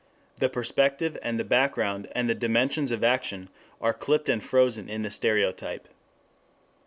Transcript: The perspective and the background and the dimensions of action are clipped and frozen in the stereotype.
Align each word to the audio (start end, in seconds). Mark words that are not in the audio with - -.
The 0.39 0.49
perspective 0.49 1.15
and 1.21 1.39
the 1.39 1.43
background 1.43 2.09
and 2.13 2.27
the 2.27 2.33
dimensions 2.33 2.89
of 2.89 3.03
action 3.03 3.49
are 3.79 3.93
clipped 3.93 4.29
and 4.29 4.43
frozen 4.43 4.89
in 4.89 5.03
the 5.03 5.11
stereotype. 5.11 5.87